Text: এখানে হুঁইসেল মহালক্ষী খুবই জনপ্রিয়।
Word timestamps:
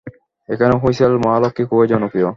এখানে 0.49 0.73
হুঁইসেল 0.77 1.13
মহালক্ষী 1.17 1.63
খুবই 1.65 1.87
জনপ্রিয়। 1.87 2.29